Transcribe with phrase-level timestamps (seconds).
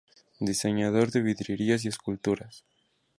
[0.39, 2.63] Diseñador de vidrieras y esculturas.